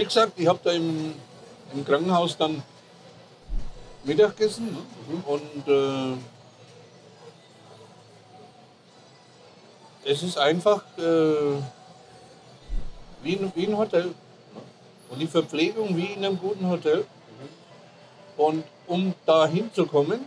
[0.00, 1.12] wie gesagt, ich habe da im,
[1.74, 2.62] im Krankenhaus dann
[4.02, 4.74] Mittag gegessen
[5.08, 5.22] ne?
[5.26, 6.16] und äh,
[10.10, 11.60] es ist einfach äh,
[13.22, 14.06] wie, ein, wie ein Hotel.
[14.06, 14.14] Ne?
[15.10, 17.04] Und die Verpflegung wie in einem guten Hotel.
[18.38, 20.24] Und um da hinzukommen,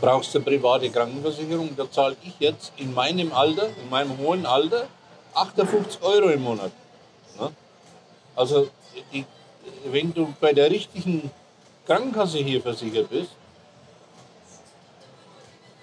[0.00, 1.76] brauchst du private Krankenversicherung.
[1.76, 4.88] Da zahle ich jetzt in meinem Alter, in meinem hohen Alter,
[5.34, 6.72] 58 Euro im Monat.
[7.38, 7.52] Ne?
[8.34, 8.68] Also,
[9.12, 9.24] die,
[9.86, 11.30] wenn du bei der richtigen
[11.86, 13.30] Krankenkasse hier versichert bist,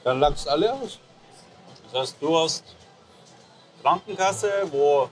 [0.04, 1.00] dann lagst alle aus.
[1.92, 2.64] Das heißt, du hast
[3.82, 5.10] Krankenkasse, wo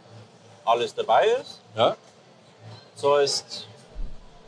[0.66, 1.62] alles dabei ist.
[1.76, 1.96] Ja?
[2.96, 3.68] So ist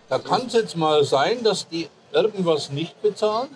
[0.10, 3.56] Da kann es jetzt mal sein, dass die irgendwas nicht bezahlen,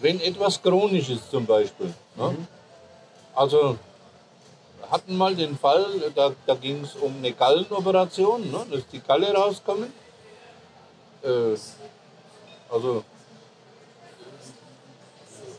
[0.00, 1.92] wenn etwas chronisch ist zum Beispiel.
[2.14, 2.36] Ne?
[3.34, 3.78] Also wir
[4.90, 8.66] hatten mal den Fall, da, da ging es um eine Gallenoperation, ne?
[8.70, 9.92] dass die Galle rauskommen.
[11.22, 11.56] Äh,
[12.70, 13.04] also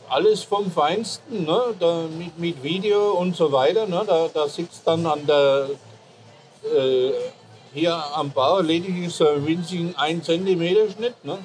[0.08, 1.74] alles vom Feinsten, ne?
[1.78, 3.86] da mit, mit Video und so weiter.
[3.86, 4.02] Ne?
[4.06, 5.68] Da, da sitzt dann an der
[6.64, 7.12] äh,
[7.72, 11.24] hier am Bau lediglich so ein winzigen 1 cm Schnitt.
[11.24, 11.38] Ne?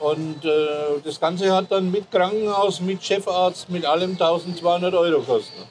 [0.00, 5.66] Und äh, das Ganze hat dann mit Krankenhaus, mit Chefarzt, mit allem 1200 Euro gekostet.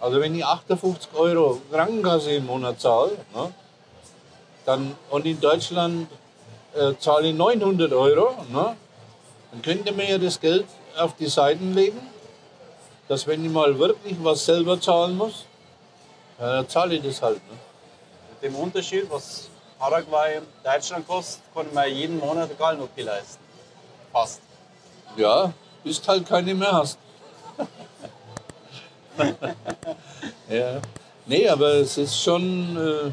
[0.00, 3.52] Also wenn ich 58 Euro Krankenkasse im Monat zahle, ne?
[4.64, 6.08] dann, und in Deutschland
[6.74, 8.76] äh, zahle ich 900 Euro, ne?
[9.52, 12.00] dann könnte man ja das Geld auf die Seiten legen,
[13.08, 15.44] dass wenn ich mal wirklich was selber zahlen muss,
[16.38, 17.36] ja, dann zahle ich das halt.
[17.50, 17.58] Ne?
[18.40, 23.42] mit dem Unterschied, was Paraguay Deutschland kostet, kann man jeden Monat eine Gallen-OP leisten.
[24.12, 24.40] Fast.
[25.16, 25.52] Ja,
[25.84, 26.98] bis halt keine mehr hast.
[30.48, 30.80] ja.
[31.26, 32.76] Nee, aber es ist schon.
[32.76, 33.12] Äh,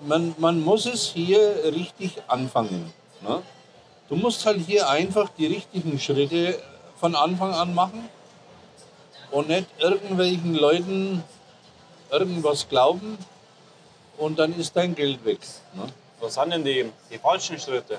[0.00, 2.92] man, man muss es hier richtig anfangen.
[3.20, 3.42] Ne?
[4.08, 6.58] Du musst halt hier einfach die richtigen Schritte
[6.98, 8.08] von Anfang an machen
[9.30, 11.22] und nicht irgendwelchen Leuten
[12.10, 13.18] irgendwas glauben
[14.18, 15.40] und dann ist dein Geld weg.
[15.74, 15.86] Ne?
[16.20, 17.98] Was sind denn die, die falschen Schritte?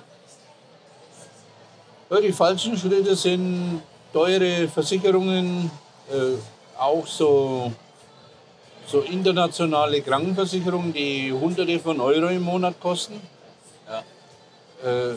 [2.10, 3.82] Ja, die falschen Schritte sind
[4.14, 5.70] teure Versicherungen,
[6.10, 6.38] äh,
[6.80, 7.72] auch so,
[8.88, 13.22] so internationale Krankenversicherungen, die Hunderte von Euro im Monat kosten.
[13.88, 14.04] Ja.
[14.90, 15.16] Äh,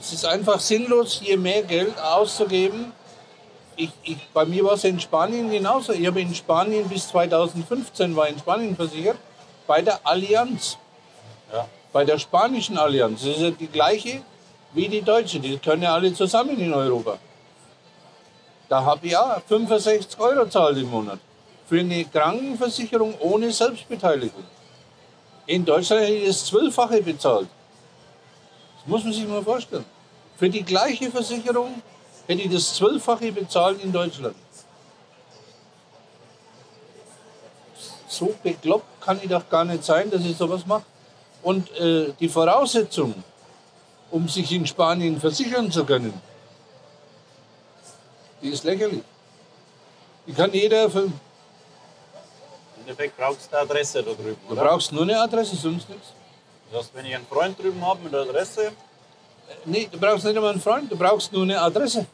[0.00, 2.92] es ist einfach sinnlos, hier mehr Geld auszugeben.
[3.76, 5.92] Ich, ich, bei mir war es in Spanien genauso.
[5.92, 9.18] Ich habe in Spanien bis 2015 war in Spanien versichert
[9.66, 10.78] bei der Allianz,
[11.52, 11.66] Ja.
[11.92, 13.20] bei der spanischen Allianz.
[13.22, 14.22] Das ist ja die gleiche
[14.72, 15.38] wie die deutsche.
[15.38, 17.18] Die können ja alle zusammen in Europa.
[18.70, 21.18] Da habe ich ja 65 Euro zahlt im Monat
[21.66, 24.44] für eine Krankenversicherung ohne Selbstbeteiligung.
[25.46, 27.48] In Deutschland hätte ich das Zwölffache bezahlt.
[28.76, 29.84] Das muss man sich mal vorstellen.
[30.36, 31.82] Für die gleiche Versicherung
[32.28, 34.36] hätte ich das Zwölffache bezahlt in Deutschland.
[38.06, 40.84] So bekloppt kann ich doch gar nicht sein, dass ich sowas mache.
[41.42, 43.14] Und äh, die Voraussetzung,
[44.12, 46.29] um sich in Spanien versichern zu können,
[48.42, 49.02] die ist lächerlich.
[50.26, 51.12] Die kann jeder, für, Im
[52.80, 54.36] Endeffekt brauchst du eine Adresse da drüben.
[54.48, 54.64] du Oder?
[54.64, 56.08] brauchst nur eine Adresse, sonst nichts.
[56.70, 58.72] Das heißt, wenn ich einen Freund drüben habe mit der Adresse,
[59.64, 62.06] Nee, du brauchst nicht einmal einen Freund, du brauchst nur eine Adresse.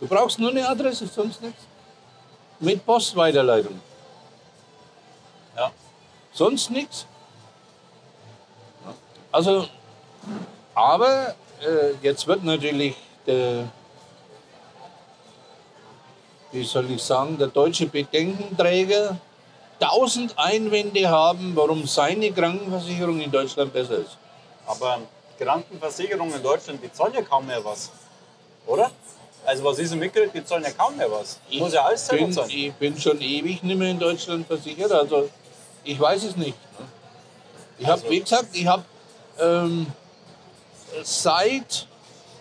[0.00, 1.62] Du brauchst nur eine Adresse, sonst nichts.
[2.60, 3.78] Mit Postweiterleitung.
[5.56, 5.70] ja,
[6.32, 7.06] Sonst nichts.
[9.30, 9.68] Also,
[10.74, 12.94] aber äh, jetzt wird natürlich
[13.26, 13.64] der,
[16.52, 19.16] wie soll ich sagen, der deutsche Bedenkenträger
[19.80, 24.16] tausend Einwände haben, warum seine Krankenversicherung in Deutschland besser ist.
[24.66, 25.00] aber
[25.38, 27.90] Krankenversicherungen in Deutschland, die zahlen ja kaum mehr was.
[28.66, 28.90] Oder?
[29.44, 31.38] Also was ich so mitkriege, die zahlen ja kaum mehr was.
[31.52, 32.50] Muss ja alles selber zahlen.
[32.50, 35.28] ich bin schon ewig nicht mehr in Deutschland versichert, also
[35.84, 36.56] ich weiß es nicht.
[36.78, 36.86] ne?
[37.78, 38.82] Ich habe, Also- wie gesagt, ich habe
[39.38, 39.86] ähm,
[41.02, 41.86] seit,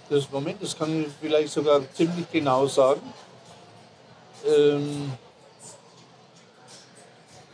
[0.10, 3.02] das Moment, das kann ich vielleicht sogar ziemlich genau sagen,
[4.48, 5.14] ähm,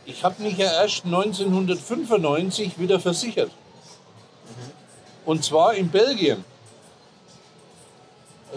[0.04, 3.50] ich habe mich ja erst 1995 wieder versichert.
[5.24, 6.44] Und zwar in Belgien.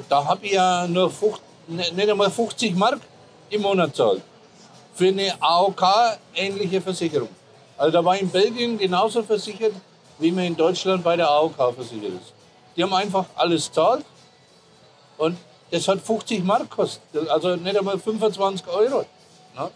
[0.10, 3.00] Da habe ich ja nur 50, ne- nicht einmal 50 Mark
[3.50, 4.22] im Monat zahlt.
[4.96, 7.30] Für eine AOK-ähnliche Versicherung.
[7.78, 9.74] Also da war in Belgien genauso versichert,
[10.18, 12.34] wie man in Deutschland bei der AOK versichert ist.
[12.76, 14.06] Die haben einfach alles zahlt
[15.18, 15.38] und
[15.72, 17.28] das hat 50 Mark gekostet.
[17.30, 19.06] Also nicht einmal 25 Euro.
[19.56, 19.72] Ne?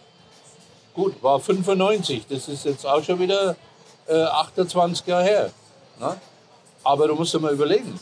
[0.94, 3.56] Gut, war 95, das ist jetzt auch schon wieder
[4.06, 5.50] äh, 28 Jahre her.
[5.98, 6.16] Ne?
[6.82, 7.98] Aber du musst dir mal überlegen,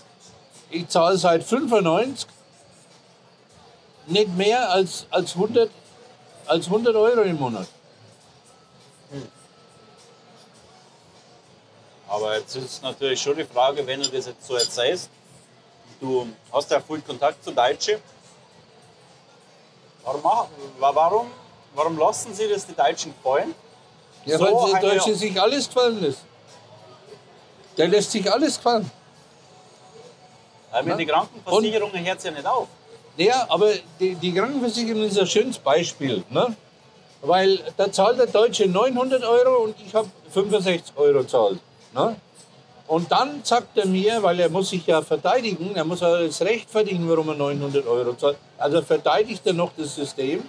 [0.71, 2.29] ich zahle seit 95
[4.07, 5.71] nicht mehr als, als, 100,
[6.47, 7.67] als 100 Euro im Monat.
[12.09, 15.11] Aber jetzt ist natürlich schon die Frage, wenn du das jetzt so erzählst,
[16.01, 18.01] du hast ja viel Kontakt zu Deutschen.
[20.05, 20.23] Warum,
[20.79, 21.27] warum,
[21.75, 23.55] warum lassen sie das die Deutschen gefallen?
[24.25, 26.21] Ja, So weil der eine- Deutsche sich alles gefallen lässt.
[27.77, 28.91] Der lässt sich alles gefallen.
[30.83, 30.97] Mit Ja.
[30.97, 32.69] den Krankenversicherungen hört es ja nicht auf.
[33.17, 36.25] Ja, aber die, die Krankenversicherung ist ein schönes Beispiel.
[36.31, 36.55] Ne?
[37.23, 41.59] Weil da zahlt der Deutsche 900 Euro und ich habe 65 Euro zahlt.
[41.95, 42.17] Ne?
[42.87, 47.09] Und dann sagt er mir, weil er muss sich ja verteidigen, er muss alles rechtfertigen,
[47.09, 48.39] warum er 900 Euro zahlt.
[48.57, 50.43] Also verteidigt er noch das System,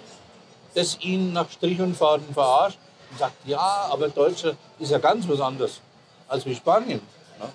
[0.74, 2.78] das ihn nach Strich und Faden verarscht
[3.10, 5.80] und sagt, ja, aber Deutschland ist ja ganz was anderes
[6.28, 7.00] als wie Spanien.
[7.38, 7.46] Ne?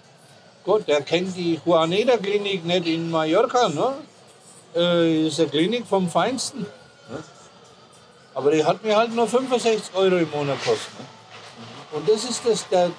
[0.64, 3.70] Gut, der kennt die Juaneda Klinik nicht in Mallorca.
[3.70, 3.94] Ne?
[4.76, 6.62] äh, ist eine Klinik vom Feinsten.
[6.62, 7.24] Ne?
[8.34, 11.00] Aber die hat mir halt nur 65 Euro im Monat gekostet.
[11.00, 11.06] Ne?
[11.94, 12.92] Und das ist das, der, äh,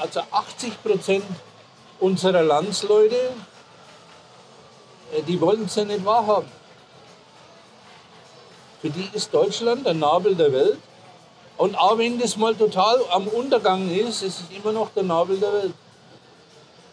[0.00, 1.24] also 80 Prozent
[2.00, 3.32] unserer Landsleute,
[5.12, 6.50] äh, die wollen es ja nicht wahrhaben.
[8.80, 10.78] Für die ist Deutschland der Nabel der Welt.
[11.56, 15.38] Und auch wenn das mal total am Untergang ist, ist es immer noch der Nabel
[15.38, 15.74] der Welt.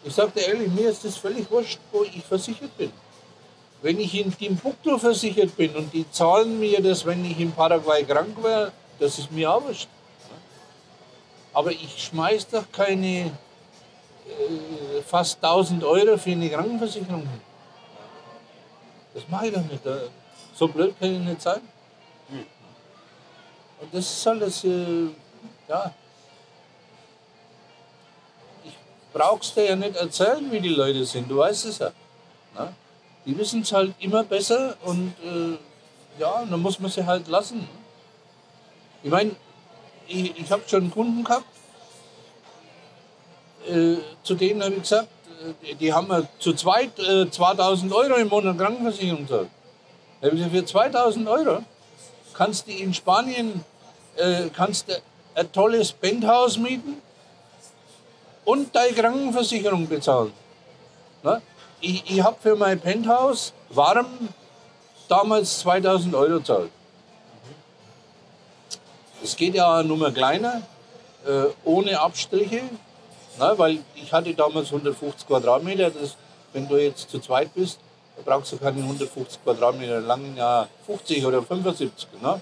[0.04, 2.92] Ich dir ehrlich, mir ist das völlig wurscht, wo ich versichert bin.
[3.82, 8.04] Wenn ich in Timbuktu versichert bin und die zahlen mir das, wenn ich in Paraguay
[8.04, 9.88] krank wäre, das ist mir auch wurscht.
[11.52, 17.40] Aber ich schmeiß doch keine äh, fast 1000 Euro für eine Krankenversicherung hin.
[19.14, 19.82] Das mache ich doch nicht.
[20.54, 21.60] So blöd kann ich nicht sein.
[23.80, 25.08] Und das ist alles, äh,
[25.68, 25.92] ja.
[28.64, 28.74] Ich
[29.12, 31.30] brauch's dir ja nicht erzählen, wie die Leute sind.
[31.30, 31.90] Du weißt es ja.
[32.54, 32.72] Ne?
[33.26, 35.58] Die wissen es halt immer besser und äh,
[36.20, 37.68] ja, dann muss man sie halt lassen.
[39.02, 39.34] Ich meine,
[40.10, 41.44] ich, ich habe schon Kunden gehabt,
[43.68, 45.08] äh, zu denen habe ich gesagt,
[45.64, 49.48] äh, die haben mir zu zweit äh, 2000 Euro im Monat Krankenversicherung gezahlt.
[50.20, 51.58] Da habe ich gesagt, für 2000 Euro
[52.34, 53.64] kannst du in Spanien
[54.16, 54.94] äh, kannst du
[55.34, 57.00] ein tolles Penthouse mieten
[58.44, 60.32] und deine Krankenversicherung bezahlen.
[61.22, 61.40] Ne?
[61.80, 64.28] Ich, ich habe für mein Penthouse warm
[65.08, 66.70] damals 2000 Euro gezahlt.
[69.22, 70.62] Es geht ja eine Nummer kleiner,
[71.26, 72.62] äh, ohne Abstriche,
[73.38, 73.52] ne?
[73.56, 75.90] weil ich hatte damals 150 Quadratmeter.
[75.90, 76.16] Das,
[76.54, 77.78] wenn du jetzt zu zweit bist,
[78.24, 82.08] brauchst du keine 150 Quadratmeter, langen ja 50 oder 75.
[82.22, 82.40] Ne?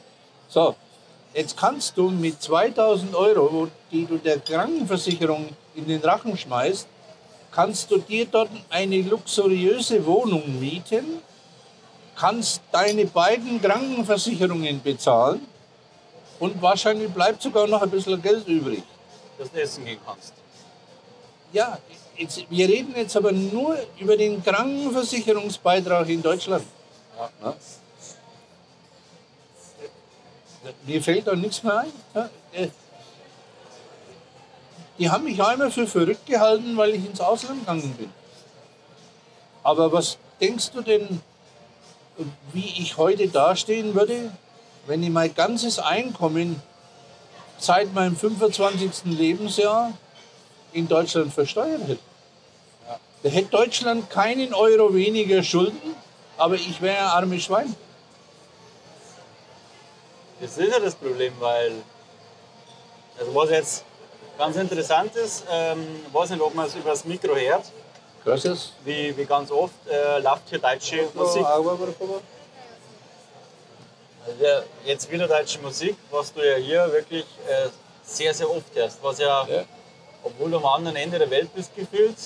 [0.48, 0.76] So,
[1.34, 6.86] jetzt kannst du mit 2000 Euro, die du der Krankenversicherung in den Rachen schmeißt,
[7.50, 11.22] kannst du dir dort eine luxuriöse Wohnung mieten,
[12.14, 15.44] kannst deine beiden Krankenversicherungen bezahlen
[16.38, 18.82] und wahrscheinlich bleibt sogar noch ein bisschen Geld übrig.
[19.38, 20.32] Dass du essen gehen kannst.
[21.52, 21.78] Ja,
[22.16, 26.64] jetzt, wir reden jetzt aber nur über den Krankenversicherungsbeitrag in Deutschland.
[27.42, 27.54] Ja.
[30.86, 31.92] Mir fällt da nichts mehr ein.
[32.14, 32.68] Ja, äh,
[34.98, 38.12] Die haben mich einmal für verrückt gehalten, weil ich ins Ausland gegangen bin.
[39.62, 41.20] Aber was denkst du denn,
[42.52, 44.32] wie ich heute dastehen würde,
[44.88, 46.60] wenn ich mein ganzes Einkommen
[47.58, 49.04] seit meinem 25.
[49.04, 49.92] Lebensjahr
[50.72, 52.00] in Deutschland versteuert hätte?
[53.22, 55.94] Da hätte Deutschland keinen Euro weniger Schulden,
[56.38, 57.74] aber ich wäre ein armes Schwein.
[60.40, 61.72] Das ist ja das Problem, weil,
[63.18, 63.84] also was jetzt
[64.38, 67.64] ganz interessant ist, ähm, ich weiß nicht, ob man es über das Mikro hört,
[68.24, 68.72] Gracias.
[68.84, 71.44] wie, wie ganz oft äh, läuft hier deutsche Musik.
[74.40, 77.68] Ja, jetzt wieder deutsche Musik, was du ja hier wirklich äh,
[78.02, 78.98] sehr, sehr oft hörst.
[79.02, 79.64] Was ja, Ja.
[80.22, 82.16] obwohl du am anderen Ende der Welt bist gefühlt,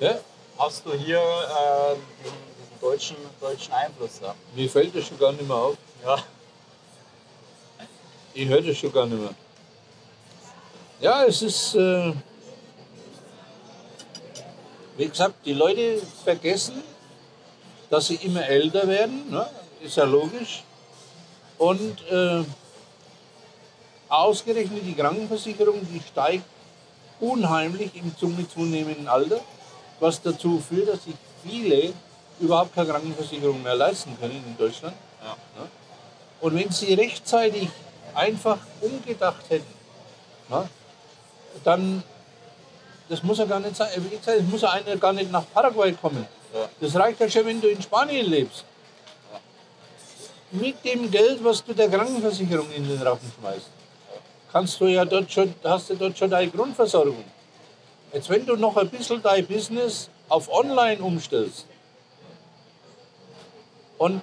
[0.00, 0.18] Ja,
[0.58, 4.34] hast du hier äh, diesen, diesen deutschen, deutschen Einfluss da.
[4.54, 5.76] mir fällt das schon gar nicht mehr auf.
[6.04, 6.16] Ja.
[8.34, 9.34] Ich höre das schon gar nicht mehr.
[11.00, 12.12] Ja, es ist, äh,
[14.96, 16.82] wie gesagt, die Leute vergessen,
[17.90, 19.46] dass sie immer älter werden, ne?
[19.82, 20.62] ist ja logisch.
[21.58, 22.44] Und äh,
[24.08, 26.44] ausgerechnet die Krankenversicherung, die steigt
[27.20, 29.40] unheimlich im zu- mit zunehmendem Alter,
[30.00, 31.92] was dazu führt, dass sich viele
[32.40, 34.96] überhaupt keine Krankenversicherung mehr leisten können in Deutschland.
[35.22, 35.36] Ja.
[36.40, 37.68] Und wenn sie rechtzeitig
[38.14, 39.72] einfach umgedacht hätten,
[40.48, 40.68] na,
[41.62, 42.02] dann,
[43.08, 45.44] das muss ja gar nicht sein, wie gesagt, es muss ja einer gar nicht nach
[45.54, 46.26] Paraguay kommen.
[46.52, 46.68] Ja.
[46.80, 48.64] Das reicht ja schon, wenn du in Spanien lebst.
[50.52, 53.70] Mit dem Geld, was du der Krankenversicherung in den Rachen schmeißt,
[54.52, 57.24] kannst du ja dort schon, hast du dort schon deine Grundversorgung.
[58.12, 61.66] Jetzt, wenn du noch ein bisschen dein Business auf Online umstellst
[63.96, 64.20] und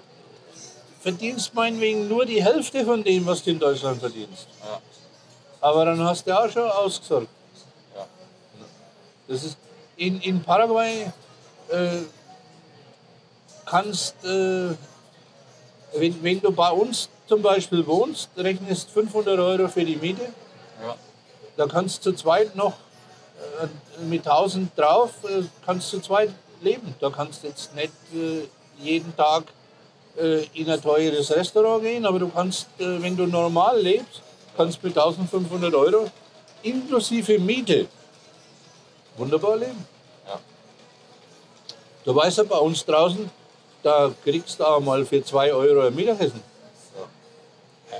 [1.02, 4.48] verdienst meinetwegen nur die Hälfte von dem, was du in Deutschland verdienst.
[4.64, 4.80] Ja.
[5.62, 7.30] Aber dann hast du auch schon ausgesorgt.
[7.96, 8.06] Ja.
[9.28, 9.58] Das ist
[9.98, 11.12] in, in Paraguay
[11.70, 12.02] äh,
[13.66, 14.72] kannst, äh,
[15.94, 20.24] wenn, wenn du bei uns zum Beispiel wohnst, rechnest 500 Euro für die Miete,
[20.84, 20.96] Ja.
[21.58, 22.74] da kannst du zu zweit noch
[23.62, 26.32] äh, mit 1000 drauf, äh, kannst du zu zweit
[26.62, 26.94] leben.
[27.00, 28.48] Da kannst du jetzt nicht äh,
[28.84, 29.44] jeden Tag
[30.18, 34.22] äh, in ein teures Restaurant gehen, aber du kannst, äh, wenn du normal lebst,
[34.58, 36.10] kannst mit 1500 Euro
[36.64, 37.88] inklusive Miete
[39.18, 39.86] wunderbar leben.
[40.28, 40.40] Ja.
[42.04, 43.30] Du weißt ja, bei uns draußen,
[43.84, 46.44] da kriegst du auch mal für 2 Euro ein Mittagessen.
[47.92, 47.98] Ja.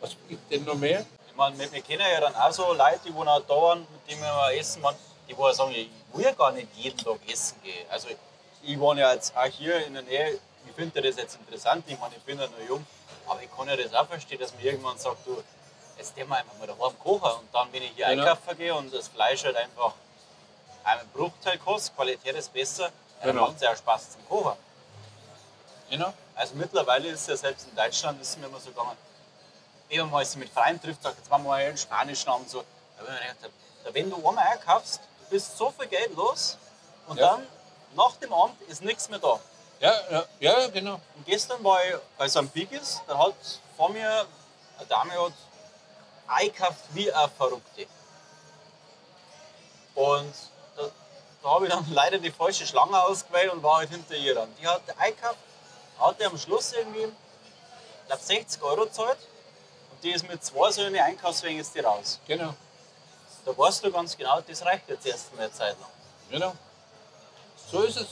[0.00, 1.04] Was gibt denn noch mehr?
[1.28, 3.80] Ich meine, wir, wir kennen ja dann auch so Leute, die wo noch da waren,
[3.80, 4.96] mit denen wir essen waren,
[5.28, 7.86] die wo ja sagen, ich will ja gar nicht jeden Tag essen gehen.
[7.90, 8.08] Also
[8.62, 11.98] ich wohne ja jetzt auch hier in der Nähe, ich finde das jetzt interessant, ich
[12.00, 12.84] meine, ich bin ja noch jung,
[13.26, 15.42] aber ich kann ja das auch verstehen, dass man irgendwann sagt, du,
[15.98, 18.22] jetzt gehen wir einfach mal daheim kochen und dann, wenn ich hier Genau.
[18.22, 19.92] einkaufen gehe und das Fleisch halt einfach
[20.84, 22.90] einen Bruchteil kostet, Qualität ist besser,
[23.20, 23.42] dann Genau.
[23.46, 24.56] macht es ja auch Spaß zum Kochen.
[25.90, 26.12] Genau.
[26.34, 28.96] Also mittlerweile ist ja selbst in Deutschland, ist es mir immer so gegangen,
[29.90, 32.64] man mal mit Freunden trifft, sagt, jetzt machen wir mal einen spanischen Abend so.
[33.92, 36.58] Wenn du einmal einkaufst, du bist so viel Geld los
[37.06, 37.36] und Ja.
[37.36, 37.46] dann
[37.94, 39.38] nach dem Abend ist nichts mehr da.
[39.80, 40.94] Ja, ja, ja, genau.
[41.14, 43.34] Und gestern war ich bei so einem Biggies, da hat
[43.76, 44.26] vor mir
[44.78, 45.32] eine Dame hat
[46.26, 47.86] eingekauft wie eine Verrückte.
[49.94, 50.34] Und
[50.76, 50.82] da,
[51.42, 54.52] da habe ich dann leider die falsche Schlange ausgewählt und war halt hinter ihr dran.
[54.60, 54.82] Die hat
[55.96, 59.18] eingekauft, hatte am Schluss irgendwie, ich glaube 60 Euro gezahlt
[59.90, 62.20] und die ist mit zwei so eine Einkaufswegen ist die raus.
[62.26, 62.54] Genau.
[63.44, 65.90] Da weißt du ganz genau, das reicht jetzt erst mal eine Zeit lang.
[66.30, 66.52] Genau.
[67.70, 68.08] So ist es.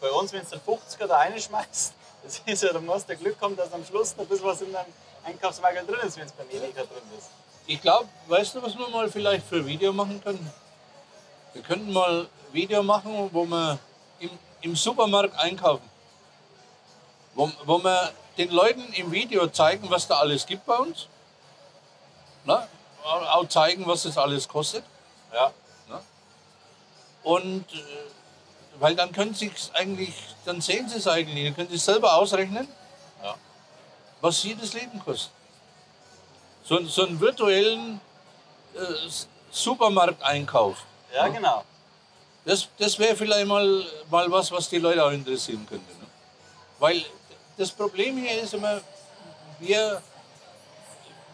[0.00, 1.92] Bei uns, wenn du den 50er da reinschmeißt,
[2.24, 4.60] das ist ja, du musst ja Glück haben, dass am Schluss noch ein bisschen was
[4.60, 4.92] in deinem
[5.24, 7.28] Einkaufswagen drin ist, wenn es beim Edeka drin ist.
[7.66, 10.52] Ich glaube, weißt du, was wir mal vielleicht für ein Video machen können?
[11.52, 13.78] Wir könnten mal ein Video machen, wo wir
[14.18, 14.30] im,
[14.62, 15.88] im Supermarkt einkaufen.
[17.34, 21.06] Wo, wo wir den Leuten im Video zeigen, was da alles gibt bei uns.
[22.44, 22.66] Na?
[23.04, 24.84] Auch zeigen, was das alles kostet.
[25.32, 25.52] Ja,
[27.22, 27.78] Und äh,
[28.80, 31.84] weil dann können sie es eigentlich, dann sehen sie es eigentlich, dann können sie es
[31.84, 32.68] selber ausrechnen,
[33.22, 33.34] Ja.
[34.20, 35.32] was jedes Leben kostet.
[36.64, 38.00] So, so einen virtuellen
[38.74, 38.78] äh,
[39.50, 40.76] Supermarkteinkauf.
[41.14, 41.64] ja genau.
[42.44, 45.92] Das, das wäre vielleicht mal, mal was, was die Leute auch interessieren könnte.
[45.92, 46.06] Ne?
[46.80, 47.04] Weil
[47.56, 48.80] das Problem hier ist immer,
[49.60, 50.02] wir,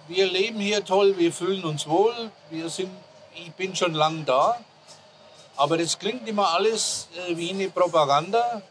[0.08, 2.90] wir leben hier toll, wir fühlen uns wohl, wir sind,
[3.34, 4.58] ich bin schon lange da,
[5.56, 8.62] aber das klingt immer alles äh, wie eine Propaganda,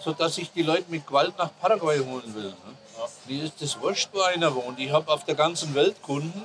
[0.00, 2.50] sodass ich die Leute mit Gewalt nach Paraguay holen will.
[2.50, 2.76] Ne?
[2.98, 3.08] Ja.
[3.26, 4.78] Mir ist das wurscht, wo einer wohnt.
[4.78, 6.42] Ich habe auf der ganzen Welt Kunden.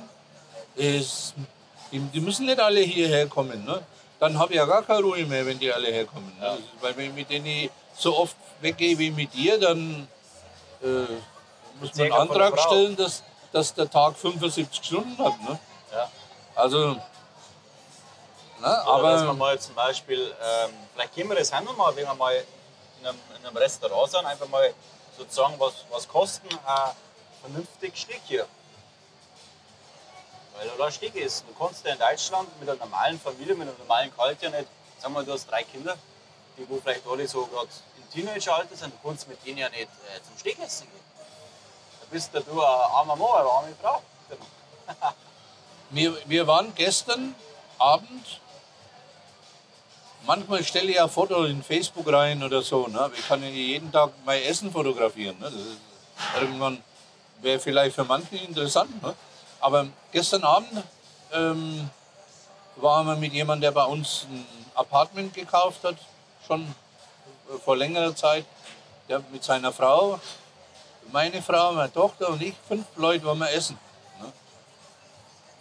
[0.76, 1.34] Es,
[1.92, 3.64] die, die müssen nicht alle hierher kommen.
[3.64, 3.80] Ne?
[4.18, 6.32] Dann habe ich ja gar keine Ruhe mehr, wenn die alle herkommen.
[6.38, 6.46] Ne?
[6.46, 6.54] Ja.
[6.54, 10.08] Ist, weil wenn ich mit denen so oft weggehe wie mit dir, dann
[11.80, 15.40] muss man einen Antrag stellen, dass, dass der Tag 75 Stunden hat.
[15.42, 15.58] Ne?
[15.92, 16.10] Ja.
[16.54, 17.00] Also, ne?
[18.60, 22.06] Oder dass wir aber mal zum Beispiel, ähm, vielleicht gehen wir das hin mal, wenn
[22.06, 22.44] wir mal
[23.00, 24.72] in einem, in einem Restaurant sind, einfach mal
[25.16, 26.92] sozusagen, was, was kosten ein
[27.42, 28.46] vernünftig Stück hier.
[30.56, 31.44] Weil du da Stück ist.
[31.48, 34.66] Du kannst ja in Deutschland mit einer normalen Familie, mit einem normalen Kalt ja nicht,
[34.98, 35.96] sagen wir, du hast drei Kinder,
[36.58, 39.82] die wo vielleicht alle so gerade im Teenageralter sind, du kannst mit denen ja nicht
[39.82, 41.00] äh, zum Stück essen gehen.
[42.00, 44.02] Da bist du ein armer Mann, eine arme Frau.
[45.90, 47.34] wir, wir waren gestern
[47.78, 48.40] Abend,
[50.26, 52.88] manchmal stelle ich ja Foto in Facebook rein oder so.
[52.88, 53.10] Ne?
[53.16, 55.38] Ich kann ja jeden Tag mein Essen fotografieren.
[55.38, 55.44] Ne?
[55.44, 55.78] Das ist
[56.40, 56.82] irgendwann
[57.40, 59.02] wäre vielleicht für manche interessant.
[59.02, 59.14] Ne?
[59.60, 60.82] Aber gestern Abend
[61.32, 61.90] ähm,
[62.76, 65.96] waren wir mit jemandem, der bei uns ein Apartment gekauft hat,
[66.48, 68.44] schon äh, vor längerer Zeit.
[69.32, 70.20] Mit seiner Frau,
[71.12, 73.78] meine Frau, meine Tochter und ich, fünf Leute waren wir essen.
[74.20, 74.30] Ne?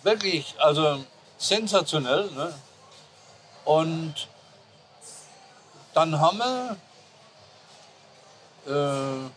[0.03, 1.05] Wirklich, also
[1.37, 2.29] sensationell.
[2.31, 2.53] Ne?
[3.63, 4.27] Und
[5.93, 6.77] dann haben wir
[8.65, 9.29] äh,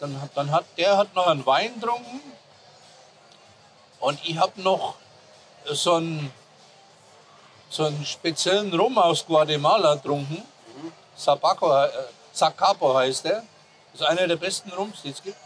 [0.00, 2.20] dann, hat- dann hat der hat noch einen Wein getrunken
[4.00, 4.94] und ich habe noch
[5.66, 6.32] so einen,
[7.68, 10.42] so einen speziellen Rum aus Guatemala getrunken.
[11.20, 11.90] Sabaco, äh,
[12.32, 13.42] Sacapo heißt der.
[13.92, 15.36] Das ist einer der besten Rums, die es gibt.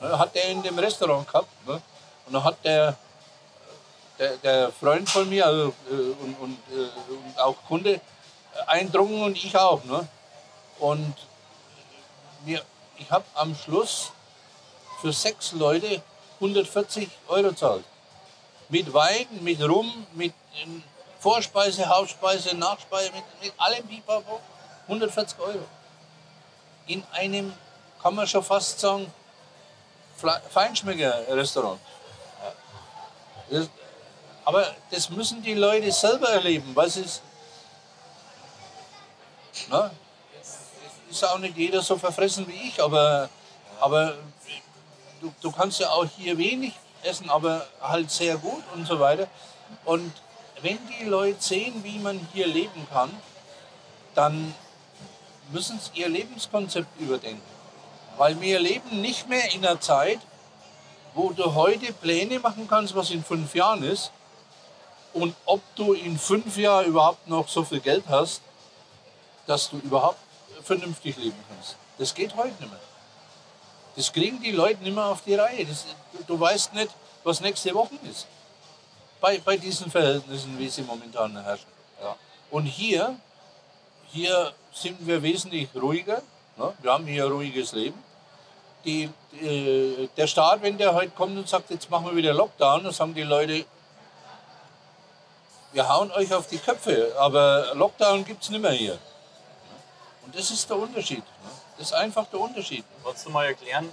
[0.00, 1.66] Hat der in dem Restaurant gehabt.
[1.66, 1.82] Ne?
[2.26, 2.96] Und dann hat der,
[4.18, 8.00] der, der Freund von mir also, äh, und, und, äh, und auch Kunde äh,
[8.66, 9.84] eingetrunken und ich auch.
[9.84, 10.08] Ne?
[10.78, 11.14] Und
[12.44, 12.62] mir,
[12.96, 14.12] ich habe am Schluss
[15.00, 16.00] für sechs Leute
[16.36, 17.84] 140 Euro zahlt.
[18.70, 20.32] Mit Wein, mit Rum, mit
[20.62, 20.82] ähm,
[21.20, 24.40] Vorspeise, Hauptspeise, Nachspeise, mit, mit allem Pipapo.
[24.88, 25.64] 140 Euro.
[26.86, 27.52] In einem,
[28.02, 29.12] kann man schon fast sagen,
[30.50, 31.78] Feinschmecker-Restaurant.
[34.44, 37.22] Aber das müssen die Leute selber erleben, was ist.
[39.68, 39.90] Na,
[41.10, 43.28] ist auch nicht jeder so verfressen wie ich, aber,
[43.80, 44.14] aber
[45.20, 49.26] du, du kannst ja auch hier wenig essen, aber halt sehr gut und so weiter.
[49.84, 50.12] Und
[50.62, 53.10] wenn die Leute sehen, wie man hier leben kann,
[54.14, 54.54] dann
[55.52, 57.42] müssen sie ihr Lebenskonzept überdenken.
[58.16, 60.18] Weil wir leben nicht mehr in einer Zeit,
[61.14, 64.12] wo du heute Pläne machen kannst, was in fünf Jahren ist.
[65.12, 68.42] Und ob du in fünf Jahren überhaupt noch so viel Geld hast,
[69.46, 70.18] dass du überhaupt
[70.62, 71.76] vernünftig leben kannst.
[71.98, 72.80] Das geht heute nicht mehr.
[73.96, 75.64] Das kriegen die Leute nicht mehr auf die Reihe.
[75.64, 76.90] Das, du, du weißt nicht,
[77.24, 78.26] was nächste Woche ist.
[79.20, 81.66] Bei, bei diesen Verhältnissen, wie sie momentan herrschen.
[82.00, 82.14] Ja.
[82.50, 83.18] Und hier,
[84.10, 86.22] hier sind wir wesentlich ruhiger.
[86.56, 86.72] Ne?
[86.80, 88.02] Wir haben hier ein ruhiges Leben.
[88.84, 89.10] Die,
[89.42, 92.92] äh, der Staat, wenn der heute kommt und sagt, jetzt machen wir wieder Lockdown, dann
[92.92, 93.64] sagen die Leute,
[95.72, 98.98] wir hauen euch auf die Köpfe, aber Lockdown gibt es nicht mehr hier.
[100.24, 101.18] Und das ist der Unterschied.
[101.18, 101.50] ne?
[101.76, 102.84] Das ist einfach der Unterschied.
[103.04, 103.92] Kannst du mal erklären,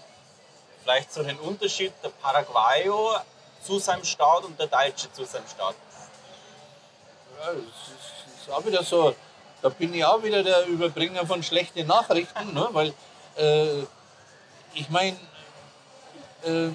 [0.82, 3.16] vielleicht so den Unterschied der Paraguayo
[3.62, 5.76] zu seinem Staat und der Deutsche zu seinem Staat?
[7.40, 9.14] Ja, das ist, das ist auch wieder so,
[9.66, 12.68] da bin ich auch wieder der Überbringer von schlechten Nachrichten, ne?
[12.72, 12.94] weil
[13.36, 13.82] äh,
[14.76, 15.18] ich meine,
[16.44, 16.70] äh,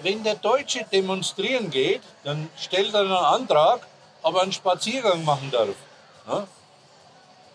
[0.00, 3.86] wenn der Deutsche demonstrieren geht, dann stellt er einen Antrag,
[4.22, 5.68] ob er einen Spaziergang machen darf.
[6.26, 6.48] Ne?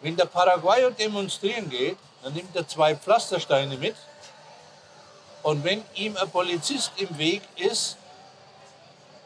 [0.01, 3.95] Wenn der Paraguayo demonstrieren geht, dann nimmt er zwei Pflastersteine mit.
[5.41, 7.97] Und wenn ihm ein Polizist im Weg ist,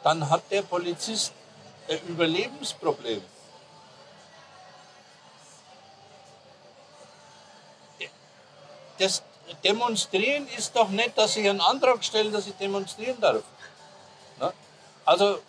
[0.05, 1.33] dann hat der Polizist
[1.89, 3.21] ein Überlebensproblem.
[8.99, 9.23] Das
[9.63, 13.41] Demonstrieren ist doch nicht, dass ich einen Antrag stelle, dass ich demonstrieren darf.
[14.39, 14.53] Ne?
[15.05, 15.39] Also,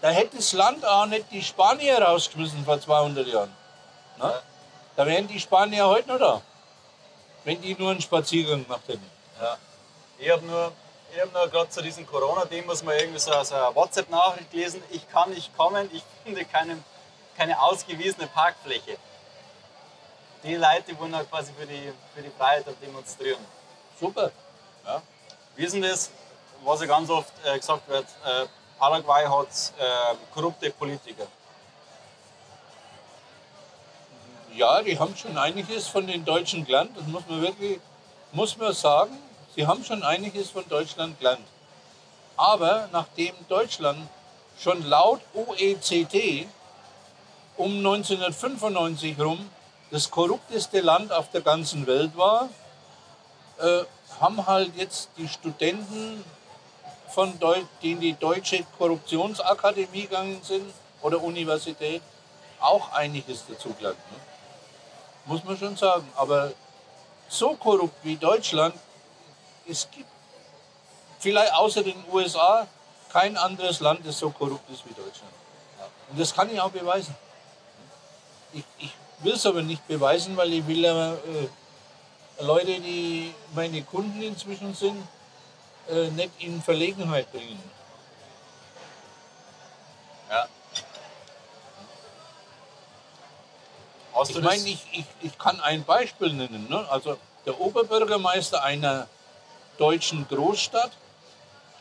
[0.00, 3.54] da hätte das Land auch nicht die Spanier rausgeschmissen vor 200 Jahren.
[4.18, 4.42] Ne?
[4.96, 6.40] Da wären die Spanier heute noch da,
[7.44, 9.10] wenn die nur einen Spaziergang gemacht hätten.
[9.40, 9.58] Ja.
[10.18, 10.72] Ich habe nur,
[11.20, 14.82] hab nur gerade zu diesen Corona-Demos mal irgendwie so, so eine WhatsApp-Nachricht gelesen.
[14.90, 16.78] Ich kann nicht kommen, ich finde keine,
[17.36, 18.98] keine ausgewiesene Parkfläche.
[20.44, 23.40] Die Leute wollen halt quasi für die, für die Freiheit demonstrieren.
[23.98, 24.30] Super.
[24.84, 25.00] Ja.
[25.56, 26.10] Ist denn das,
[26.62, 28.46] was ja ganz oft äh, gesagt wird, äh,
[28.78, 31.26] Paraguay hat äh, korrupte Politiker.
[34.54, 36.90] Ja, die haben schon einiges von den Deutschen gelernt.
[36.94, 37.80] Das muss man wirklich,
[38.32, 39.18] muss man sagen.
[39.56, 41.46] Sie haben schon einiges von Deutschland gelernt.
[42.36, 44.08] Aber nachdem Deutschland
[44.58, 46.46] schon laut OECD
[47.56, 49.50] um 1995 rum
[49.94, 52.48] das korrupteste Land auf der ganzen Welt war,
[53.60, 53.84] äh,
[54.18, 56.24] haben halt jetzt die Studenten,
[57.10, 60.68] von Deu die in die Deutsche Korruptionsakademie gegangen sind
[61.00, 62.02] oder Universität,
[62.58, 63.96] auch einiges dazu gelernt.
[64.10, 64.18] Ne?
[65.26, 66.10] Muss man schon sagen.
[66.16, 66.50] Aber
[67.28, 68.74] so korrupt wie Deutschland,
[69.68, 70.10] es gibt
[71.20, 72.66] vielleicht außer den USA
[73.12, 75.32] kein anderes Land, das so korrupt ist wie Deutschland.
[76.10, 77.14] Und das kann ich auch beweisen.
[78.52, 78.90] Ich, ich
[79.24, 81.48] will es aber nicht beweisen, weil ich will ja, äh,
[82.40, 85.02] Leute, die meine Kunden inzwischen sind,
[85.88, 87.62] äh, nicht in Verlegenheit bringen.
[90.30, 90.46] Ja.
[94.14, 96.66] Hast Ich meine, ich, ich, ich kann ein Beispiel nennen.
[96.68, 96.86] Ne?
[96.90, 99.08] Also der Oberbürgermeister einer
[99.78, 100.92] deutschen Großstadt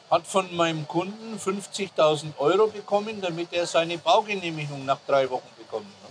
[0.10, 6.03] hat von meinem Kunden 50.000 Euro bekommen, damit er seine Baugenehmigung nach drei Wochen bekommt.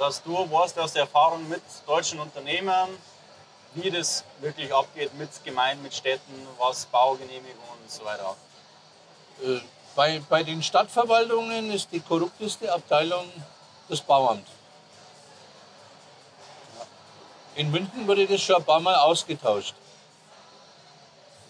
[0.00, 2.88] Das heißt, du warst aus der Erfahrung mit deutschen Unternehmern,
[3.74, 8.34] wie das wirklich abgeht mit Gemeinden, mit Städten, was Baugenehmigungen und so weiter.
[9.44, 9.60] Äh,
[9.94, 13.30] bei, bei den Stadtverwaltungen ist die korrupteste Abteilung
[13.90, 14.46] das Bauamt.
[17.56, 19.74] In München wurde das schon ein paar Mal ausgetauscht.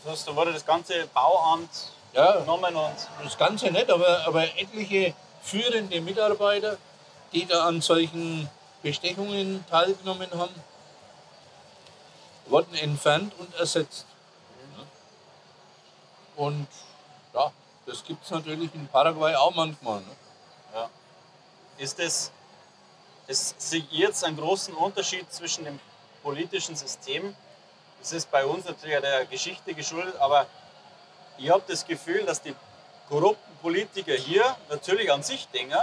[0.02, 1.70] Das heißt, da wurde das ganze Bauamt
[2.14, 6.78] Ja, genommen und das Ganze nicht, aber, aber etliche führende Mitarbeiter,
[7.32, 8.48] die da an solchen
[8.82, 10.54] Bestechungen teilgenommen haben,
[12.46, 14.06] wurden entfernt und ersetzt.
[16.36, 16.66] Und
[17.34, 17.52] ja,
[17.86, 20.00] das gibt es natürlich in Paraguay auch manchmal.
[20.00, 20.16] Ne?
[20.74, 20.90] Ja.
[21.78, 22.32] Ist es,
[23.26, 25.78] es sehe jetzt einen großen Unterschied zwischen dem
[26.22, 27.36] politischen System.
[28.00, 30.46] Das ist bei uns natürlich der Geschichte geschuldet, aber
[31.36, 32.54] ich habe das Gefühl, dass die
[33.08, 35.78] korrupten Politiker hier natürlich an sich denken,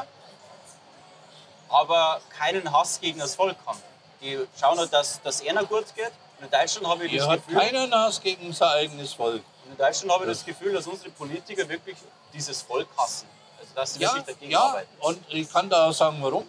[1.70, 3.82] aber keinen Hass gegen das Volk haben.
[4.22, 6.12] Die schauen halt, dass das ihnen gut geht.
[6.40, 9.44] Und in Deutschland habe ich Hier das hat Gefühl, keiner Nas gegen sein eigenes Volk.
[9.70, 11.98] in Deutschland habe ich das Gefühl, dass unsere Politiker wirklich
[12.34, 13.28] dieses Volk hassen.
[13.60, 14.88] Also dass sie Ja, wirklich dagegen ja, arbeiten.
[15.02, 16.48] und ich kann da auch sagen, warum.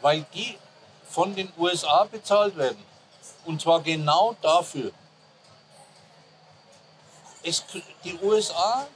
[0.00, 0.58] Weil die
[1.10, 2.82] von den USA bezahlt werden.
[3.44, 4.92] Und zwar genau dafür.
[7.42, 7.64] Es,
[8.04, 8.86] die USA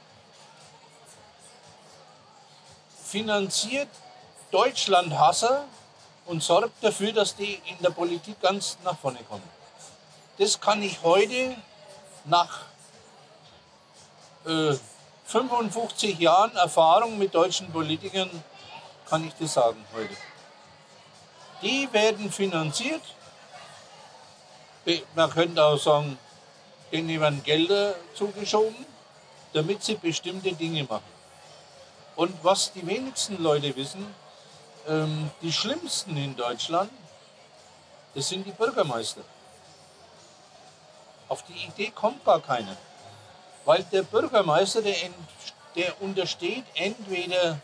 [3.03, 3.89] finanziert
[4.55, 5.65] Deutschland-Hasser
[6.27, 9.49] und sorgt dafür, dass die in der Politik ganz nach vorne kommen.
[10.37, 11.57] Das kann ich heute
[12.23, 12.61] nach
[14.45, 14.73] äh,
[15.25, 18.29] 55 Jahren Erfahrung mit deutschen Politikern,
[19.09, 20.15] kann ich das sagen heute.
[21.61, 23.01] Die werden finanziert.
[25.15, 26.17] Man könnte auch sagen,
[26.93, 28.85] denen werden Gelder zugeschoben,
[29.51, 31.11] damit sie bestimmte Dinge machen.
[32.15, 34.15] Und was die wenigsten Leute wissen,
[34.87, 36.91] ähm, die schlimmsten in Deutschland,
[38.13, 39.21] das sind die Bürgermeister.
[41.27, 42.77] Auf die Idee kommt gar keiner.
[43.65, 45.15] Weil der Bürgermeister, der, ent,
[45.75, 47.59] der untersteht entweder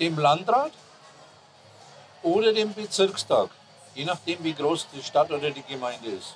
[0.00, 0.72] dem Landrat
[2.22, 3.50] oder dem Bezirkstag,
[3.94, 6.34] je nachdem wie groß die Stadt oder die Gemeinde ist.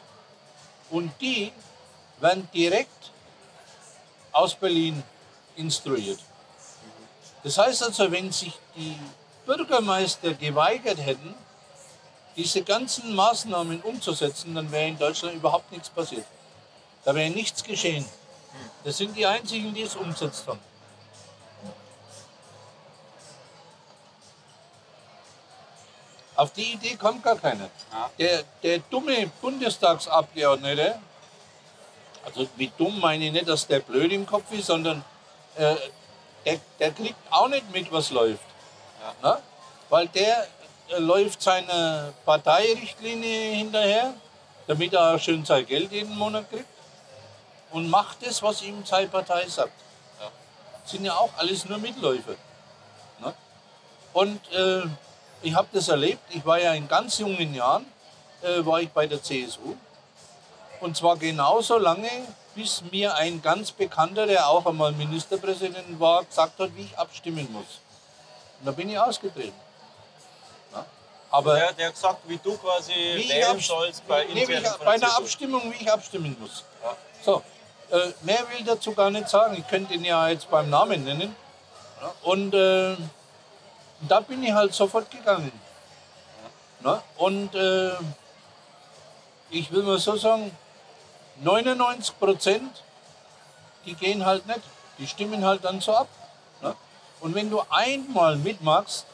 [0.90, 1.52] Und die
[2.20, 3.10] werden direkt
[4.32, 5.02] aus Berlin
[5.56, 6.20] instruiert.
[7.42, 8.96] Das heißt also, wenn sich die
[9.48, 11.34] Bürgermeister geweigert hätten,
[12.36, 16.26] diese ganzen Maßnahmen umzusetzen, dann wäre in Deutschland überhaupt nichts passiert.
[17.02, 18.04] Da wäre nichts geschehen.
[18.84, 20.60] Das sind die einzigen, die es umgesetzt haben.
[26.36, 27.70] Auf die Idee kommt gar keiner.
[28.18, 31.00] Der, der dumme Bundestagsabgeordnete,
[32.22, 35.02] also wie dumm meine ich nicht, dass der blöd im Kopf ist, sondern
[35.56, 35.74] äh,
[36.44, 38.44] der, der kriegt auch nicht mit, was läuft.
[39.22, 39.38] Ne?
[39.88, 40.46] Weil der
[40.88, 44.14] äh, läuft seiner Parteirichtlinie hinterher,
[44.66, 46.66] damit er schön sein Geld jeden Monat kriegt
[47.70, 49.72] und macht das, was ihm seine Partei sagt.
[50.20, 50.30] Ja.
[50.84, 52.36] Sind ja auch alles nur Mitläufer.
[53.20, 53.34] Ne?
[54.12, 54.82] Und äh,
[55.42, 57.86] ich habe das erlebt, ich war ja in ganz jungen Jahren,
[58.42, 59.74] äh, war ich bei der CSU.
[60.80, 62.10] Und zwar genauso lange,
[62.54, 67.48] bis mir ein ganz Bekannter, der auch einmal Ministerpräsident war, gesagt hat, wie ich abstimmen
[67.52, 67.80] muss.
[68.60, 69.54] Und da bin ich ausgetreten.
[70.72, 70.84] Ja?
[71.30, 74.92] Aber Der, der hat gesagt, wie du quasi wie wählen sollst bei nee, ich, bei
[74.92, 75.16] einer.
[75.16, 76.64] Abstimmung, wie ich abstimmen muss.
[76.82, 76.96] Ja.
[77.24, 77.42] So,
[77.90, 79.56] äh, mehr will dazu gar nicht sagen.
[79.58, 81.34] Ich könnte ihn ja jetzt beim Namen nennen.
[82.00, 82.96] Ja, Und äh,
[84.00, 85.52] da bin ich halt sofort gegangen.
[86.80, 87.90] Na, und äh,
[89.50, 90.56] ich will mal so sagen,
[91.42, 92.84] 99 Prozent,
[93.84, 94.60] die gehen halt nicht.
[94.98, 96.08] Die stimmen halt dann so ab.
[97.20, 99.06] Und wenn du einmal mitmachst,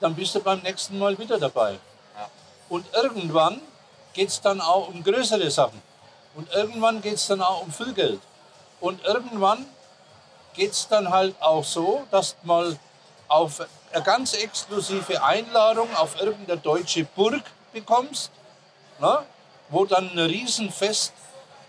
[0.00, 1.72] dann bist du beim nächsten Mal wieder dabei.
[1.72, 2.30] Ja.
[2.68, 3.60] Und irgendwann
[4.12, 5.80] geht es dann auch um größere Sachen.
[6.34, 8.20] Und irgendwann geht es dann auch um viel Geld.
[8.80, 9.66] Und irgendwann
[10.54, 12.78] geht es dann halt auch so, dass du mal
[13.28, 18.30] auf eine ganz exklusive Einladung auf irgendeine deutsche Burg bekommst,
[19.00, 19.24] ne?
[19.70, 21.12] wo dann ein Riesenfest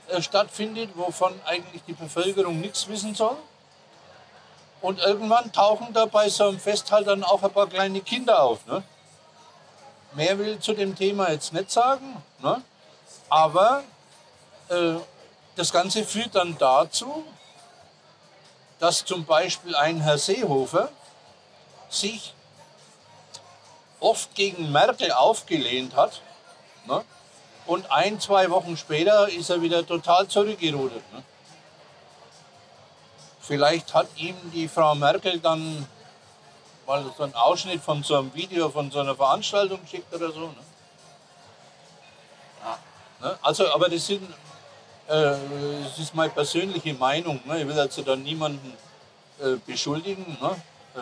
[0.10, 3.38] äh, stattfindet, wovon eigentlich die Bevölkerung nichts wissen soll.
[4.82, 8.44] Und irgendwann tauchen da bei so einem Fest halt dann auch ein paar kleine Kinder
[8.44, 8.66] auf.
[8.68, 8.84] Ne?
[10.14, 12.62] Mehr will ich zu dem Thema jetzt nicht sagen, ne?
[13.30, 13.84] aber
[14.70, 14.96] äh,
[15.56, 17.24] das Ganze führt dann dazu,
[18.80, 20.90] dass zum Beispiel ein Herr Seehofer
[21.90, 22.34] sich
[24.00, 26.22] oft gegen Merkel aufgelehnt hat.
[26.86, 27.04] Ne?
[27.66, 31.02] Und ein, zwei Wochen später ist er wieder total zurückgerudert.
[31.14, 31.24] Ne?
[33.48, 35.88] Vielleicht hat ihm die Frau Merkel dann
[36.86, 40.48] mal so einen Ausschnitt von so einem Video von so einer Veranstaltung geschickt oder so.
[40.48, 40.56] Ne?
[43.22, 43.38] Ne?
[43.42, 44.24] Also, aber das sind,
[45.08, 45.36] äh,
[45.84, 47.40] das ist meine persönliche Meinung.
[47.46, 47.62] Ne?
[47.62, 48.74] Ich will also da niemanden
[49.40, 50.38] äh, beschuldigen.
[50.42, 50.50] Ne?
[50.96, 51.00] Äh,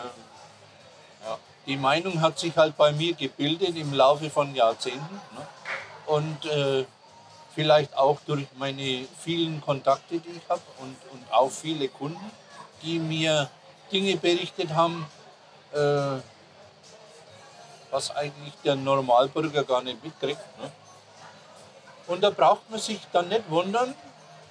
[1.68, 5.16] die Meinung hat sich halt bei mir gebildet im Laufe von Jahrzehnten.
[5.36, 5.48] Ne?
[6.06, 6.86] Und äh,
[7.56, 12.32] vielleicht auch durch meine vielen Kontakte, die ich habe und, und auch viele Kunden,
[12.82, 13.50] die mir
[13.92, 15.08] Dinge berichtet haben,
[15.74, 16.20] äh,
[17.90, 20.42] was eigentlich der Normalbürger gar nicht mitkriegt.
[20.60, 20.70] Ne?
[22.08, 23.96] Und da braucht man sich dann nicht wundern,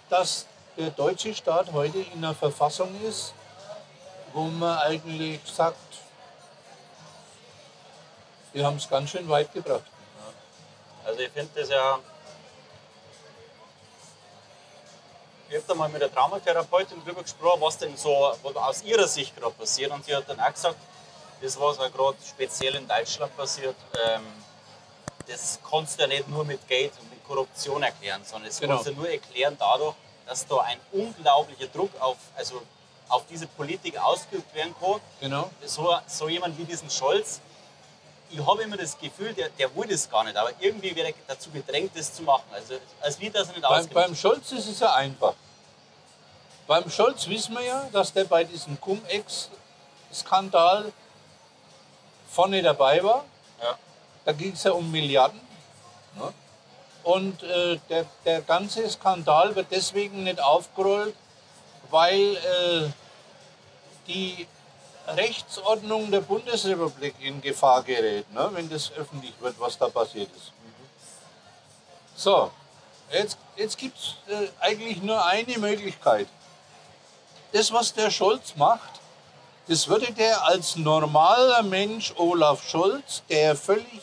[0.08, 3.34] dass der deutsche Staat heute in einer Verfassung ist,
[4.32, 5.76] wo man eigentlich sagt,
[8.52, 9.84] wir haben es ganz schön weit gebracht.
[11.04, 11.98] Also ich finde das ja.
[15.48, 19.06] Ich habe da mal mit der Traumatherapeutin drüber gesprochen, was denn so was aus ihrer
[19.06, 19.90] Sicht gerade passiert.
[19.92, 20.76] Und sie hat dann auch gesagt,
[21.40, 23.76] das, was ja gerade speziell in Deutschland passiert,
[24.06, 24.22] ähm,
[25.26, 28.74] das kannst du ja nicht nur mit Geld und mit Korruption erklären, sondern das Genau.
[28.74, 29.94] kannst du nur erklären dadurch,
[30.26, 32.62] dass da ein unglaublicher Druck auf, also
[33.08, 35.00] auf diese Politik ausgeübt werden kann.
[35.20, 35.50] Genau.
[35.64, 37.40] So, so jemand wie diesen Scholz,
[38.34, 41.14] ich habe immer das Gefühl, der, der will das gar nicht, aber irgendwie wird er
[41.26, 42.44] dazu gedrängt, das zu machen.
[42.52, 45.32] Also als wie das nicht Beim, beim Scholz ist es ja einfach.
[46.66, 50.92] Beim Scholz wissen wir ja, dass der bei diesem Cum-Ex-Skandal
[52.28, 53.24] vorne dabei war.
[53.62, 53.78] Ja.
[54.24, 55.40] Da ging es ja um Milliarden.
[56.16, 56.32] Ne?
[57.04, 61.14] Und äh, der, der ganze Skandal wird deswegen nicht aufgerollt,
[61.90, 62.90] weil äh,
[64.08, 64.48] die
[65.06, 68.48] Rechtsordnung der Bundesrepublik in Gefahr gerät, ne?
[68.52, 70.52] wenn das öffentlich wird, was da passiert ist.
[72.16, 72.50] So,
[73.12, 76.28] jetzt, jetzt gibt es äh, eigentlich nur eine Möglichkeit.
[77.52, 79.00] Das, was der Scholz macht,
[79.68, 84.00] das würde der als normaler Mensch Olaf Scholz, der völlig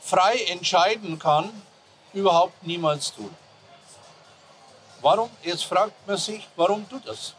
[0.00, 1.50] frei entscheiden kann,
[2.12, 3.34] überhaupt niemals tun.
[5.02, 5.30] Warum?
[5.42, 7.34] Jetzt fragt man sich, warum tut das?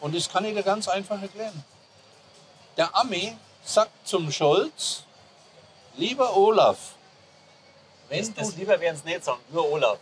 [0.00, 1.64] Und das kann ich dir ganz einfach erklären.
[2.76, 5.04] Der Ami sagt zum Scholz,
[5.96, 6.94] lieber Olaf,
[8.08, 9.98] wenn das, du das lieber werden es nicht sagen, nur Olaf.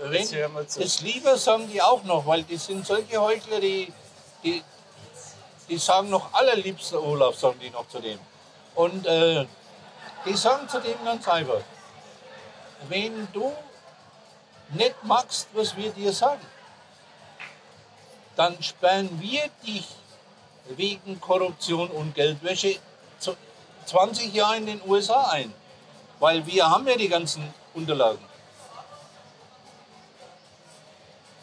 [0.00, 3.92] wenn, Das das lieber sagen die auch noch, weil die sind solche Heuchler, die,
[4.44, 4.62] die,
[5.68, 8.18] die sagen noch allerliebsten Olaf, sagen die noch zu dem.
[8.74, 9.46] Und äh,
[10.24, 11.62] die sagen zu dem ganz einfach,
[12.88, 13.52] wenn du
[14.70, 16.40] nicht magst, was wir dir sagen,
[18.36, 19.86] dann sperren wir dich
[20.68, 22.76] wegen Korruption und Geldwäsche
[23.18, 23.36] zu
[23.86, 25.52] 20 Jahre in den USA ein.
[26.18, 28.24] Weil wir haben ja die ganzen Unterlagen.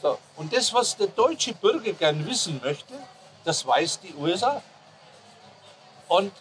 [0.01, 2.93] So, und das, was der deutsche Bürger gern wissen möchte,
[3.43, 4.61] das weiß die USA.
[6.07, 6.31] Und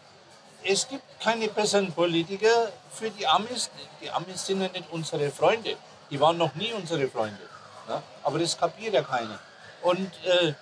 [0.62, 3.70] es gibt keine besseren Politiker für die Amis.
[4.00, 5.76] Die Amis sind ja nicht unsere Freunde.
[6.11, 7.42] Die waren noch nie unsere Freunde.
[7.88, 8.02] Ja?
[8.22, 9.38] Aber das kapiert ja keiner.
[9.82, 10.54] Und äh,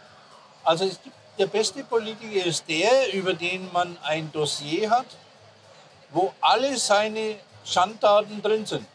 [0.64, 0.98] also es
[1.38, 5.06] der beste Politiker ist der, über den man ein Dossier hat,
[6.10, 8.86] wo alle seine Schandtaten drin sind.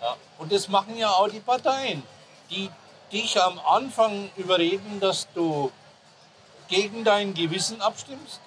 [0.00, 0.16] Ja.
[0.38, 2.02] Und das machen ja auch die Parteien,
[2.50, 2.70] die
[3.10, 5.72] dich am Anfang überreden, dass du
[6.68, 8.40] gegen dein Gewissen abstimmst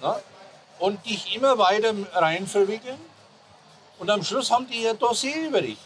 [0.00, 0.22] ne?
[0.78, 3.00] und dich immer weiter rein verwickeln.
[3.98, 5.78] Und am Schluss haben die ihr Dossier über dich.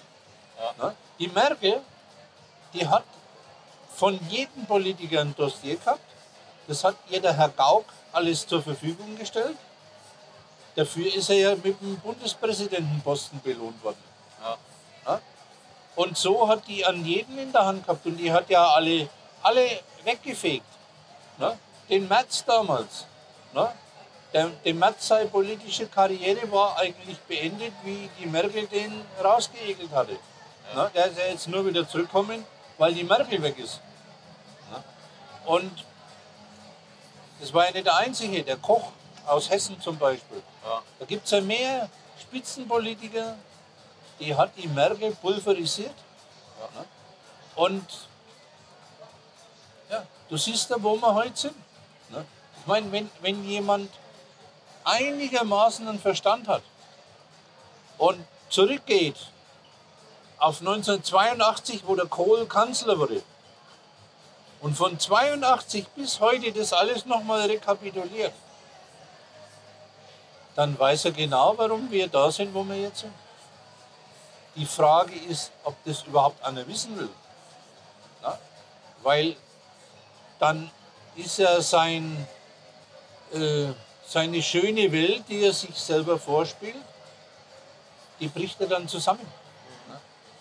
[0.79, 0.95] Ja.
[1.19, 1.81] Die Merkel,
[2.73, 3.05] die hat
[3.97, 6.01] von jedem Politiker ein Dossier gehabt.
[6.69, 9.57] Das hat ihr der Herr Gauck alles zur Verfügung gestellt.
[10.75, 14.03] Dafür ist er ja mit dem Bundespräsidentenposten belohnt worden.
[14.43, 14.59] Ja.
[15.07, 15.21] Ja?
[15.95, 19.09] Und so hat die an jeden in der Hand gehabt und die hat ja alle,
[19.43, 20.67] alle weggefegt.
[21.39, 21.59] Ne?
[21.89, 23.07] Den Merz damals.
[23.55, 23.73] Ne?
[24.35, 30.19] Der, der Merz seine politische Karriere war eigentlich beendet, wie die Merkel den rausgeekelt hatte.
[30.75, 30.91] Ne?
[30.95, 32.45] Der ist ja jetzt nur wieder zurückgekommen,
[32.77, 33.81] weil die Merkel weg ist.
[35.47, 35.85] Und
[37.41, 38.93] das war ja nicht der einzige, der Koch
[39.27, 40.43] aus Hessen zum Beispiel.
[40.65, 40.83] Ja.
[40.99, 41.89] Da gibt es ja mehr
[42.21, 43.37] Spitzenpolitiker,
[44.19, 45.95] die hat die Merkel pulverisiert.
[46.61, 46.81] Ja.
[46.81, 46.87] Ne?
[47.55, 47.87] Und
[49.91, 51.57] ja, du siehst da, wo wir heute sind.
[52.11, 52.25] Ne?
[52.61, 53.91] Ich meine, wenn, wenn jemand
[54.85, 56.63] einigermaßen einen Verstand hat
[57.99, 59.17] und zurückgeht
[60.39, 63.23] auf 1982, wo der Kohl Kanzler wurde,
[64.61, 68.33] und von 82 bis heute das alles nochmal rekapituliert,
[70.55, 73.13] dann weiß er genau, warum wir da sind, wo wir jetzt sind.
[74.57, 77.11] Die Frage ist, ob das überhaupt einer wissen will.
[78.23, 78.39] Ja?
[79.03, 79.37] Weil
[80.39, 80.71] dann
[81.15, 82.27] ist ja sein,
[83.33, 83.67] äh,
[84.07, 86.77] seine schöne Welt, die er sich selber vorspielt,
[88.19, 89.27] die bricht er dann zusammen.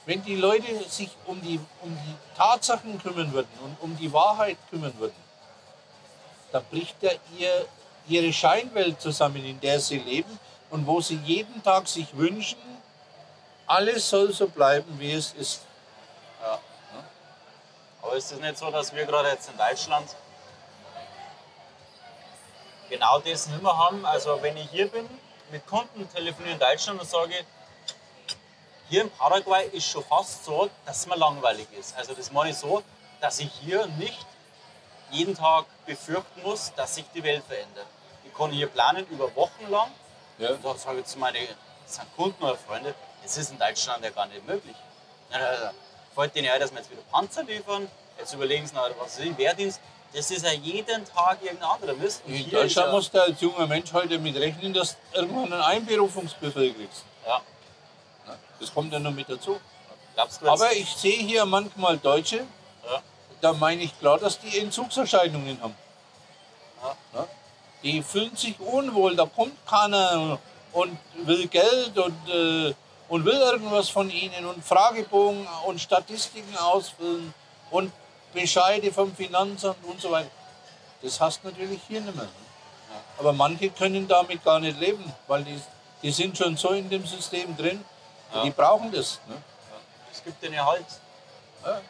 [0.06, 0.14] Ja?
[0.14, 4.58] Wenn die Leute sich um die, um die Tatsachen kümmern würden und um die Wahrheit
[4.70, 5.16] kümmern würden,
[6.52, 7.66] dann bricht er ihr
[8.08, 10.40] ihre Scheinwelt zusammen, in der sie leben
[10.70, 12.60] und wo sie jeden Tag sich wünschen,
[13.68, 15.62] alles soll so bleiben, wie es ist.
[16.42, 16.60] Ja.
[18.02, 20.16] Aber ist es nicht so, dass wir gerade jetzt in Deutschland
[22.90, 24.06] genau das nicht mehr haben?
[24.06, 25.10] Also wenn ich hier bin,
[25.52, 27.34] mit Kunden telefoniere in Deutschland und sage,
[28.90, 31.96] hier in Paraguay ist schon fast so, dass es mir langweilig ist.
[31.98, 32.84] Also das meine ich so,
[33.22, 34.26] dass ich hier nicht
[35.12, 37.88] jeden Tag befürchten muss, dass sich die Welt verändert.
[38.24, 39.90] Ich kann hier planen über Wochen lang.
[40.38, 40.50] Ja.
[40.50, 41.48] Und da sage ich zu meinen
[42.16, 42.94] Kunden oder Freunde,
[43.24, 44.76] das ist in Deutschland ja gar nicht möglich.
[45.32, 45.72] Da
[46.16, 49.38] Fällt denen ein, dass wir jetzt wieder Panzer liefern, jetzt überlegen sie noch, was ich,
[49.38, 49.82] Wehrdienst.
[50.14, 52.24] Das ist ja jeden Tag irgendein anderer Mist.
[52.26, 55.52] Und In ist Deutschland musst du als junger Mensch heute mit rechnen, dass du irgendwann
[55.52, 57.04] einen Einberufungsbefehl kriegst.
[57.28, 57.42] ja,
[58.60, 59.60] Das kommt ja noch mit dazu.
[60.46, 63.02] Aber ich sehe hier manchmal Deutsche, ja,
[63.42, 65.76] da meine ich klar, dass die Entzugserscheinungen haben.
[66.82, 66.96] Ja.
[67.14, 67.28] Ja?
[67.84, 70.40] Die fühlen sich unwohl, da kommt keiner
[70.72, 72.74] und will Geld und, äh,
[73.10, 77.34] und will irgendwas von ihnen und Fragebogen und Statistiken ausfüllen
[77.72, 77.92] und
[78.34, 80.32] Bescheide vom Finanzamt und so weiter.
[81.02, 82.26] Das hast du natürlich hier nicht mehr.
[82.26, 82.32] ne?
[83.18, 85.60] Aber manche können damit gar nicht leben, weil die,
[86.02, 87.84] die sind schon so in dem System drin,
[88.36, 88.44] Ja.
[88.44, 89.20] die brauchen das.
[89.28, 89.36] Ne?
[90.12, 90.86] es gibt denen halt.
[91.66, 91.82] Ja.